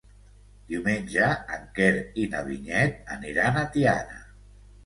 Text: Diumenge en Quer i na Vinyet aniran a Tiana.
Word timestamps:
Diumenge 0.71 1.27
en 1.57 1.69
Quer 1.79 1.91
i 2.23 2.25
na 2.33 2.41
Vinyet 2.49 3.15
aniran 3.19 3.61
a 3.63 3.67
Tiana. 3.77 4.19